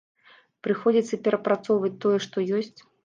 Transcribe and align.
Прыходзіцца 0.67 1.19
перапрацоўваць 1.27 1.93
тое, 2.07 2.15
што 2.29 2.47
ёсць. 2.61 2.79